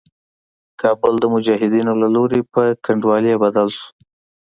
کابل 0.81 1.13
د 1.19 1.25
مجاهدينو 1.33 1.91
له 2.01 2.07
لوري 2.15 2.41
په 2.53 2.61
کنډوالي 2.85 3.33
بدل 3.43 3.67
شو. 3.77 3.87